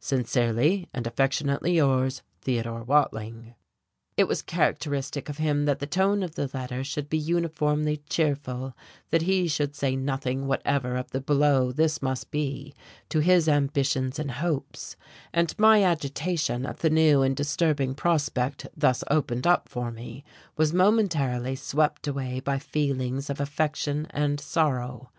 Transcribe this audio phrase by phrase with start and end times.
[0.00, 3.54] Sincerely and affectionately yours, Theodore Watling."
[4.16, 8.76] It was characteristic of him that the tone of the letter should be uniformly cheerful,
[9.10, 12.74] that he should say nothing whatever of the blow this must be
[13.08, 14.96] to his ambitions and hopes;
[15.32, 20.24] and my agitation at the new and disturbing prospect thus opened up for me
[20.56, 25.12] was momentarily swept away by feelings of affection and sorrow.